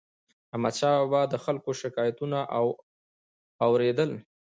[0.53, 2.39] احمدشاه بابا به د خلکو شکایتونه
[3.65, 4.11] اور يدل.